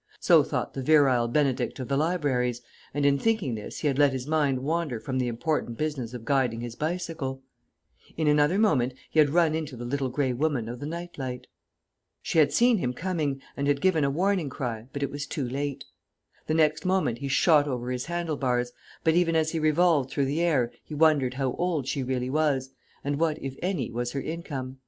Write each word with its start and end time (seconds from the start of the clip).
So 0.19 0.41
thought 0.41 0.73
the 0.73 0.81
Virile 0.81 1.27
Benedict 1.27 1.77
of 1.77 1.87
the 1.87 1.95
Libraries, 1.95 2.63
and 2.91 3.05
in 3.05 3.19
thinking 3.19 3.53
this 3.53 3.81
he 3.81 3.87
had 3.87 3.99
let 3.99 4.13
his 4.13 4.25
mind 4.25 4.61
wander 4.63 4.99
from 4.99 5.19
the 5.19 5.27
important 5.27 5.77
business 5.77 6.15
of 6.15 6.25
guiding 6.25 6.61
his 6.61 6.73
bicycle! 6.75 7.43
In 8.17 8.27
another 8.27 8.57
moment 8.57 8.95
he 9.11 9.19
had 9.19 9.29
run 9.29 9.53
into 9.53 9.77
the 9.77 9.85
Little 9.85 10.09
Grey 10.09 10.33
Woman 10.33 10.67
of 10.67 10.79
the 10.79 10.87
Night 10.87 11.19
Light! 11.19 11.45
She 12.23 12.39
had 12.39 12.51
seen 12.51 12.79
him 12.79 12.93
coming 12.93 13.43
and 13.55 13.67
had 13.67 13.79
given 13.79 14.03
a 14.03 14.09
warning 14.09 14.49
cry, 14.49 14.87
but 14.91 15.03
it 15.03 15.11
was 15.11 15.27
too 15.27 15.47
late. 15.47 15.83
The 16.47 16.55
next 16.55 16.83
moment 16.83 17.19
he 17.19 17.27
shot 17.27 17.67
over 17.67 17.91
his 17.91 18.05
handle 18.05 18.37
bars; 18.37 18.71
but 19.03 19.13
even 19.13 19.35
as 19.35 19.51
he 19.51 19.59
revolved 19.59 20.09
through 20.09 20.25
the 20.25 20.41
air 20.41 20.71
he 20.83 20.95
wondered 20.95 21.35
how 21.35 21.53
old 21.59 21.87
she 21.87 22.01
really 22.01 22.31
was, 22.31 22.71
and 23.03 23.19
what, 23.19 23.37
if 23.39 23.55
any, 23.61 23.91
was 23.91 24.13
her 24.13 24.21
income. 24.21 24.79